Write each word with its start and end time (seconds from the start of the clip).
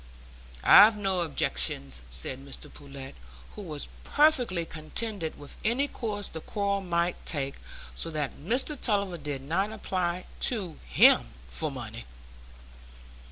"I've 0.63 0.97
no 0.97 1.21
objections," 1.21 2.01
said 2.09 2.43
Mr 2.43 2.73
Pullet, 2.73 3.13
who 3.53 3.61
was 3.61 3.87
perfectly 4.03 4.65
contented 4.65 5.37
with 5.37 5.57
any 5.63 5.87
course 5.87 6.27
the 6.27 6.41
quarrel 6.41 6.81
might 6.81 7.23
take, 7.23 7.53
so 7.93 8.09
that 8.09 8.35
Mr 8.39 8.75
Tulliver 8.81 9.19
did 9.19 9.43
not 9.43 9.71
apply 9.71 10.25
to 10.39 10.79
him 10.89 11.27
for 11.49 11.69
money. 11.69 12.05